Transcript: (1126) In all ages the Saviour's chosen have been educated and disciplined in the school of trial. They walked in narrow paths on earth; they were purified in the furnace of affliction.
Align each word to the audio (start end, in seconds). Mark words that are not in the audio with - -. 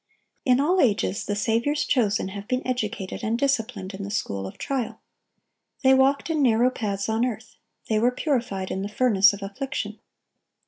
(1126) 0.45 0.49
In 0.49 0.59
all 0.59 0.81
ages 1.19 1.25
the 1.25 1.35
Saviour's 1.35 1.85
chosen 1.85 2.29
have 2.29 2.47
been 2.47 2.65
educated 2.65 3.23
and 3.23 3.37
disciplined 3.37 3.93
in 3.93 4.01
the 4.01 4.09
school 4.09 4.47
of 4.47 4.57
trial. 4.57 4.99
They 5.83 5.93
walked 5.93 6.31
in 6.31 6.41
narrow 6.41 6.71
paths 6.71 7.07
on 7.07 7.23
earth; 7.23 7.53
they 7.87 7.99
were 7.99 8.09
purified 8.09 8.71
in 8.71 8.81
the 8.81 8.89
furnace 8.89 9.31
of 9.31 9.43
affliction. 9.43 9.99